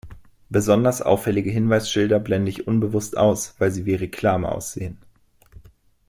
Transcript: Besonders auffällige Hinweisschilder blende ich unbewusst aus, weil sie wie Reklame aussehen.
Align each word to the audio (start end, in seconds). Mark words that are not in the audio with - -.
Besonders 0.49 1.03
auffällige 1.03 1.51
Hinweisschilder 1.51 2.19
blende 2.19 2.49
ich 2.49 2.65
unbewusst 2.67 3.15
aus, 3.19 3.53
weil 3.59 3.69
sie 3.69 3.85
wie 3.85 3.93
Reklame 3.93 4.51
aussehen. 4.51 4.97